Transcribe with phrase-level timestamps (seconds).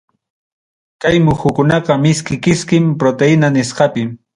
[1.05, 4.13] Kay muhukunaqa miski kiskim proteína nisqapi.